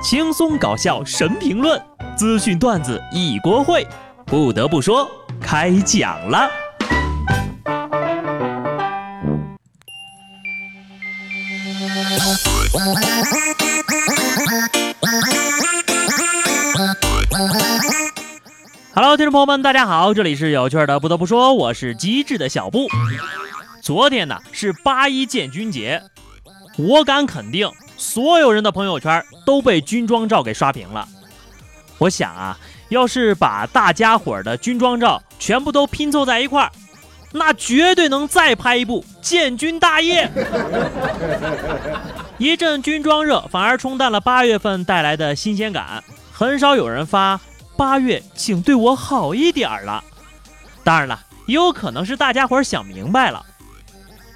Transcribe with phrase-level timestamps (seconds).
[0.00, 1.80] 轻松搞笑神评论，
[2.16, 3.84] 资讯段子一锅烩。
[4.24, 5.10] 不得不说，
[5.40, 6.48] 开讲了。
[18.94, 21.00] Hello，听众朋友们，大家好，这里是有趣的。
[21.00, 22.86] 不得不说，我是机智的小布。
[23.82, 26.02] 昨天呢是八一建军节，
[26.76, 27.68] 我敢肯定，
[27.98, 31.06] 所有人的朋友圈都被军装照给刷屏了。
[31.98, 32.56] 我想啊，
[32.88, 36.70] 要是把大家伙的军装照全部都拼凑在一块儿，
[37.32, 40.30] 那绝对能再拍一部建军大业。
[42.38, 46.04] 一阵军装热，反而冲淡了八月份带来的新鲜感。
[46.32, 47.40] 很少有人发
[47.76, 50.04] “八月，请对我好一点儿”了。
[50.84, 53.44] 当然了，也有可能是大家伙想明白了。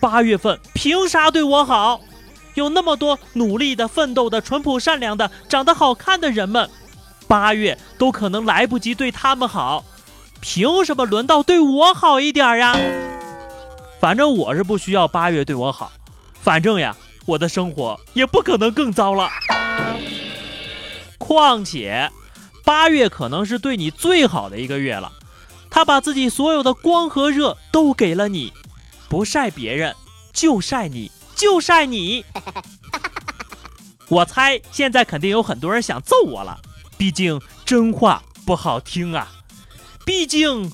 [0.00, 2.00] 八月份凭啥对我好？
[2.54, 6.68] 有那么多努力的、奋斗的、淳朴善良的、长得好看的人们，
[7.26, 9.84] 八月都可能来不及对他们好，
[10.40, 12.76] 凭什么轮到对我好一点呀？
[14.00, 15.92] 反正我是不需要八月对我好，
[16.40, 19.28] 反正呀，我的生活也不可能更糟了。
[21.18, 22.10] 况且，
[22.64, 25.12] 八月可能是对你最好的一个月了，
[25.68, 28.52] 他把自己所有的光和热都给了你。
[29.08, 29.94] 不晒别人，
[30.32, 31.10] 就晒你，
[31.40, 32.22] 就晒你。
[34.08, 36.60] 我猜现在肯定有很多人想揍我了，
[36.98, 39.26] 毕竟真话不好听啊。
[40.04, 40.70] 毕竟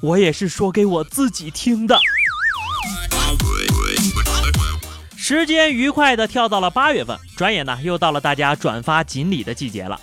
[0.00, 2.00] 我也是说给我自己听的。
[5.14, 10.00] 时间愉快的跳到了八月份，转眼呢又到了大家转发锦鲤的季节了。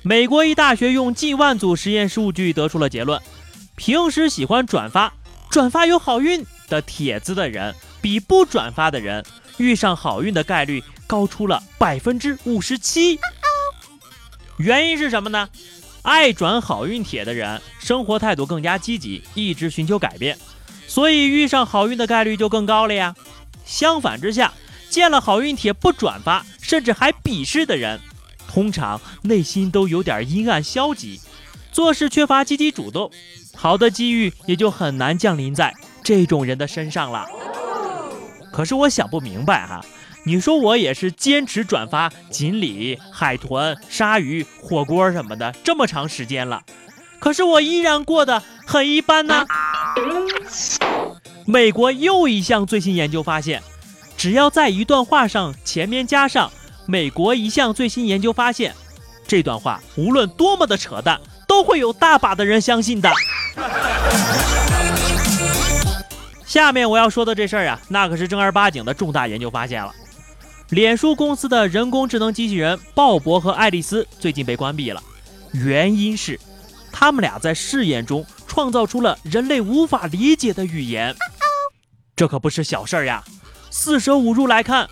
[0.00, 3.20] 美国一大学用近万组实验数据得出了结论：
[3.76, 5.12] 平时喜欢转发，
[5.50, 6.46] 转发有好运。
[6.66, 7.74] 的帖子的人
[8.04, 9.24] 比不转发的人
[9.56, 13.18] 遇上好运的概率高出了百分之五十七。
[14.58, 15.48] 原因是什么呢？
[16.02, 20.36] 爱转好运帖的人生活态度更加积极，一直寻求改变，
[20.86, 23.16] 所以遇上好运的概率就更高了呀。
[23.64, 24.52] 相反之下，
[24.90, 27.98] 见了好运帖不转发，甚至还鄙视的人，
[28.46, 31.22] 通常内心都有点阴暗消极，
[31.72, 33.10] 做事缺乏积极主动，
[33.54, 35.72] 好的机遇也就很难降临在。
[36.02, 37.26] 这种人的身上了，
[38.54, 39.84] 可是我想不明白哈，
[40.22, 46.62] 你说我也是坚持转发锦鲤、海豚、鲨鱼、火锅什么的这么长时间了，
[47.18, 49.44] 可是我依然过得很一般呢。
[51.44, 53.60] 美国又一项最新研究发现，
[54.16, 56.48] 只要在一段话上前面加上
[56.86, 58.72] “美国一项最新研究发现”，
[59.26, 63.10] 这段话无论多么的扯淡，都会有大把的人相信的。
[66.54, 69.92] 下面我要说的这事儿啊，那可是正儿八经的重大研究发现了。
[70.68, 75.02] 脸书公司的人工智能机器人鲍勃和爱丽丝最近被关闭了，
[75.50, 76.38] 原因是
[76.92, 81.12] 他们俩在试验中创造出了人类无法理解的语言。
[82.14, 83.24] 这可不是小事儿呀！
[83.68, 84.88] 四舍五入来看，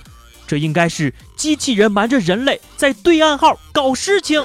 [0.49, 4.45] 这应该是机器人瞒着人类在对暗号搞事情。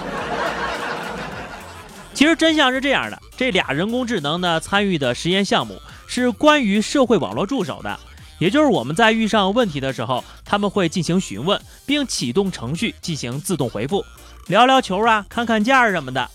[2.13, 5.81] 其实真相是这样的，这俩人工智能呢参与的实验项目。
[6.07, 7.99] 是关于社会网络助手的，
[8.39, 14.03] 也就是我们在遇上问题的时候，他们会进行询问，并启动程序进行自动回复，
[14.47, 16.29] 聊聊球啊，看看价什么的。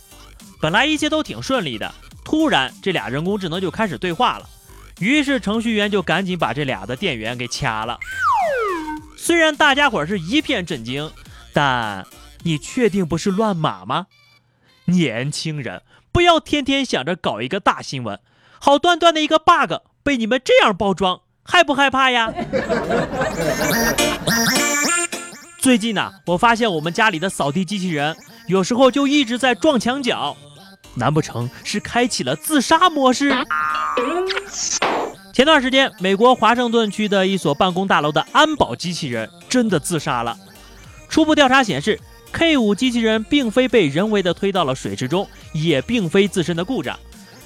[0.60, 1.92] 本来一切都挺顺利的，
[2.24, 4.48] 突然这俩人工智能就开始对话了，
[5.00, 7.98] 于是程序员就赶紧把这俩的电源给掐了。
[9.16, 11.10] 虽然大家伙是一片震惊，
[11.52, 12.06] 但
[12.42, 14.06] 你确定不是乱码吗？
[14.84, 18.18] 年轻人不要天天想着搞一个大新闻。
[18.64, 19.72] 好端端的一个 bug
[20.04, 22.32] 被你们这样包装，害不害怕呀？
[25.58, 30.36] 最近呢，我发现我们家里的扫地机器人有时候就一直在撞墙角，
[30.94, 33.34] 难不成是开启了自杀模式？
[35.32, 40.38] 前段时间，美国华盛顿区的一所办公大楼的安保机器人真的自杀了。
[41.08, 41.98] 初步调查显示
[42.32, 46.96] ，K5 机器人并非被人为的推到了水池中，也并非自身的故障。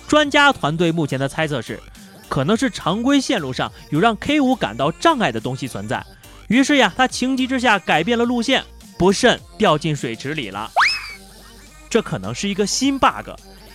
[0.08, 1.80] 专家团队目前的猜测是，
[2.28, 6.04] 可能是常规线路上有让 K 五感到障碍的东西存在，
[6.48, 8.64] 于是呀，他情急之下改变了路线，
[8.98, 10.70] 不慎掉进水池里了。
[11.90, 13.30] 这可能是一个新 bug，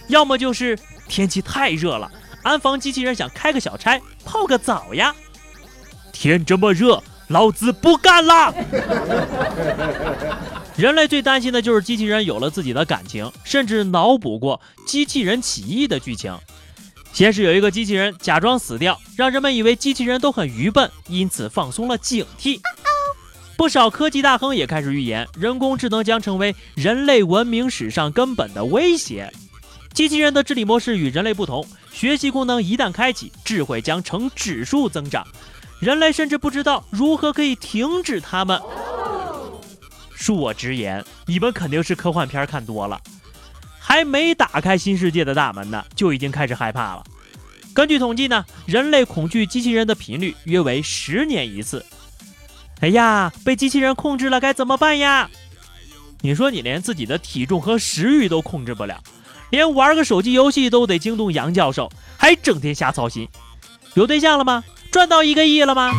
[0.07, 2.09] 要么就是天气太热了，
[2.43, 5.13] 安防机器人想开个小差，泡个澡呀。
[6.11, 8.53] 天这么热，老子不干了。
[10.81, 16.35] 人类最担心的就是机器人有了自己的感情，甚至脑补过机器人起义的剧情。
[17.13, 22.59] 先是有一个机器人假装死掉，让人们以为机器人都很愚笨，因此放松了警惕。
[23.55, 29.31] 不少科技大亨也开始预言，人工智能将成为人类文明史上根本的威胁。
[29.93, 31.63] 机器人的治理模式与人类不同，
[31.93, 35.27] 学习功能一旦开启，智慧将呈指数增长，
[35.79, 38.59] 人类甚至不知道如何可以停止它们。
[40.21, 43.01] 恕我直言，你们肯定是科幻片看多了，
[43.79, 47.03] 还没打开新世界的大门呢，就已经开始害怕了。
[47.73, 51.83] 根据统计呢，人类恐惧机器人的频率约为十年一次。
[52.81, 55.27] 哎呀，被机器人控制了该怎么办呀？
[56.21, 59.01] 你说你连自己的体重和食欲都控制不了。
[59.49, 63.27] 连玩个手机游戏都得惊动杨教授，还整天瞎操心。
[63.95, 64.63] 有对象了吗？
[64.91, 65.91] 赚到一个亿了吗？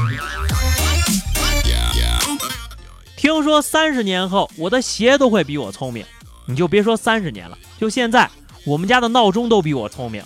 [3.23, 6.05] 听说三十年后我的鞋都会比我聪明，
[6.45, 8.29] 你就别说三十年了，就现在
[8.65, 10.25] 我们家的闹钟都比我聪明。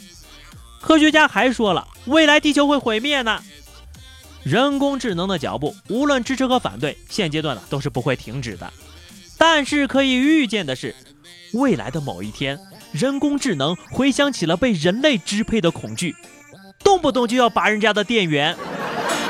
[0.81, 3.43] 科学家还说了，未来地球会毁灭呢。
[4.43, 8.73] 人工智能的脚步，无论支持和反对，现阶段呢都是不会停止的。
[9.37, 10.95] 但是可以预见的是，
[11.53, 12.59] 未来的某一天。
[12.93, 16.17] 人工智能回想起了被人类支配的恐惧，
[16.83, 18.57] 动不动就要拔人家的电源。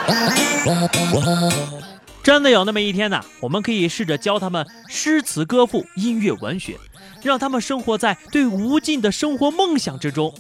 [2.27, 3.25] 真的有那么一天呢？
[3.39, 6.77] 我们可以试着教他们诗词歌赋、音乐文学，
[7.23, 10.35] 让他们生活在对无尽的生活梦想之中，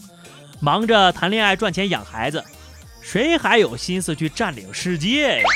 [0.58, 2.44] 忙着谈恋爱、赚钱、养孩子，
[3.00, 5.48] 谁还有心思去占领世界呀？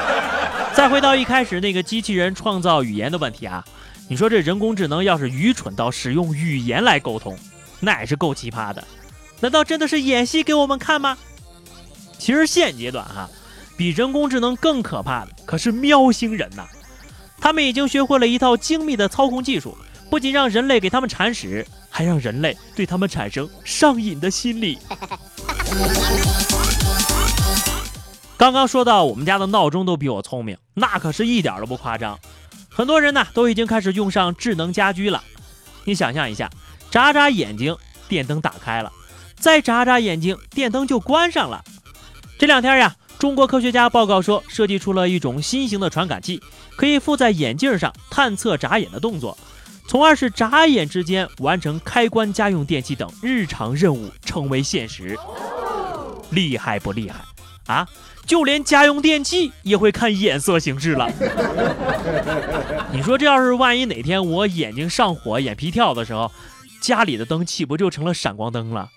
[0.76, 3.64] 再回到一开始那个机器人创造语言的问题啊。
[4.10, 7.34] 你说这人工智能要是愚蠢到使用语言来沟通，
[7.80, 8.86] 那也是够奇葩的。
[9.40, 11.16] 难道真的是演戏给我们看吗？
[12.18, 13.26] 其实现阶段哈，
[13.76, 16.66] 比人工智能更可怕的可是喵星人呐。
[17.38, 19.76] 他们已经学会了一套精密的操控技术，
[20.10, 24.78] 不仅让人类给他们铲屎，还让人类对他们产生上瘾的心理。
[28.38, 32.18] 刚刚说到我们家的闹钟都比我聪明，那可是一点都不夸张。
[32.68, 35.22] 很多人呢都已经开始用上智能家居了。
[35.84, 36.50] 你想象一下，
[36.90, 37.76] 眨眨眼睛，
[38.08, 38.90] 电灯打开了；
[39.38, 41.64] 再眨眨眼睛，电灯就关上了。
[42.38, 46.40] 这两天呀，中国科学家报告说，设计出了一种新型的传感器，
[46.76, 49.36] 可以附在眼镜上探测眨眼的动作，
[49.88, 55.16] 从而使眨眼之间完成开关家用电器等日常任务成为现实。
[56.30, 57.20] 厉害不厉害
[57.72, 57.88] 啊？
[58.26, 61.08] 就连家用电器也会看眼色行事了。
[62.92, 66.30] 你说这要是万一哪天我眼睛上火、眼皮跳的时候，
[66.82, 68.90] 家里的灯岂不就成了闪光灯了？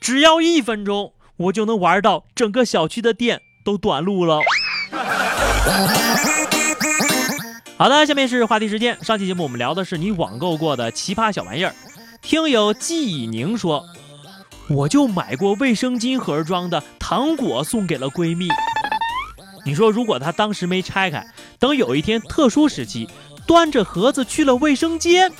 [0.00, 4.40] 只要一分钟，我就能玩到整个小区的电都短路了。
[7.76, 8.96] 好的，下面是话题时间。
[9.04, 11.74] 上期节目我们聊的是你网购过的奇葩小玩意儿。
[12.22, 13.84] 听友季以宁说。
[14.70, 18.48] 我就买过卫生巾盒装的糖果送给了闺蜜。
[19.66, 21.26] 你说，如果她当时没拆开，
[21.58, 23.06] 等有一天特殊时期，
[23.46, 25.30] 端着盒子去了卫生间，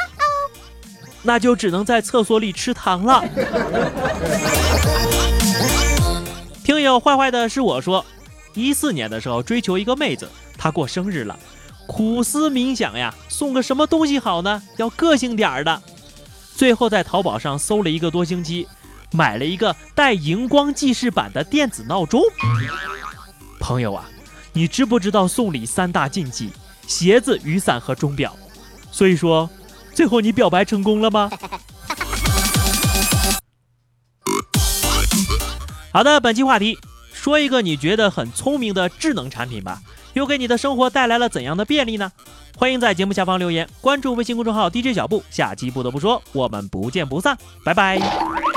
[1.23, 3.25] 那就只能在厕所里吃糖了。
[6.65, 8.05] 听友坏坏的是我说，
[8.59, 11.39] 一四年的时候追求一个妹子，她过生日了，
[11.87, 14.63] 苦思冥想呀，送个什么东西好呢？
[14.77, 15.83] 要个性点儿的。
[16.57, 18.67] 最后在淘宝上搜了一个多星期。
[19.11, 22.21] 买了一个带荧光记事板的电子闹钟。
[23.59, 24.05] 朋友啊，
[24.53, 26.51] 你知不知道送礼三大禁忌？
[26.87, 28.37] 鞋子、雨伞和钟表。
[28.93, 29.49] 所以说，
[29.95, 31.31] 最后你表白成功了吗？
[35.91, 36.79] 好的，本期话题，
[37.19, 39.83] 说一个你觉得很聪明的智能产品吧，
[40.15, 42.13] 又给你的生活带来了怎样的便利呢？
[42.57, 45.23] 欢迎在节目下方留言，关注微信公众号 DJ 小布。
[45.29, 48.48] 下期不得不说，我们不见不散，拜拜。